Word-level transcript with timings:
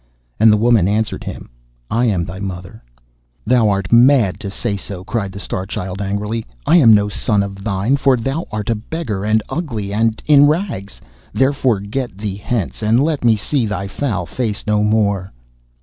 And 0.39 0.51
the 0.51 0.57
woman 0.57 0.87
answered 0.87 1.23
him, 1.23 1.51
'I 1.91 2.05
am 2.05 2.25
thy 2.25 2.39
mother.' 2.39 2.83
'Thou 3.45 3.69
art 3.69 3.91
mad 3.91 4.39
to 4.39 4.49
say 4.49 4.75
so,' 4.75 5.03
cried 5.03 5.31
the 5.31 5.39
Star 5.39 5.67
Child 5.67 6.01
angrily. 6.01 6.43
'I 6.65 6.75
am 6.77 6.93
no 6.95 7.07
son 7.07 7.43
of 7.43 7.63
thine, 7.63 7.97
for 7.97 8.17
thou 8.17 8.47
art 8.51 8.71
a 8.71 8.73
beggar, 8.73 9.23
and 9.23 9.43
ugly, 9.47 9.93
and 9.93 10.19
in 10.25 10.47
rags. 10.47 11.01
Therefore 11.33 11.79
get 11.81 12.17
thee 12.17 12.37
hence, 12.43 12.81
and 12.81 12.99
let 12.99 13.23
me 13.23 13.35
see 13.35 13.67
thy 13.67 13.87
foul 13.87 14.25
face 14.25 14.65
no 14.65 14.81
more. 14.81 15.31